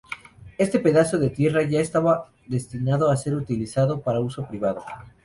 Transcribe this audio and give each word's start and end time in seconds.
Este 0.57 0.79
pedazo 0.79 1.19
de 1.19 1.29
tierra 1.29 1.61
ya 1.61 1.79
estaba 1.79 2.31
destinado 2.47 3.11
a 3.11 3.17
ser 3.17 3.35
utilizado 3.35 4.01
para 4.01 4.19
uso 4.19 4.47
privado. 4.47 4.83